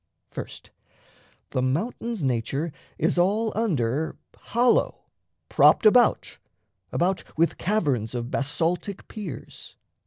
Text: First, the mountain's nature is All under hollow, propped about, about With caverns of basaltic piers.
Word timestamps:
First, 0.31 0.71
the 1.51 1.61
mountain's 1.61 2.23
nature 2.23 2.71
is 2.97 3.19
All 3.19 3.53
under 3.55 4.17
hollow, 4.35 5.01
propped 5.47 5.85
about, 5.85 6.39
about 6.91 7.23
With 7.37 7.59
caverns 7.59 8.15
of 8.15 8.31
basaltic 8.31 9.07
piers. 9.07 9.75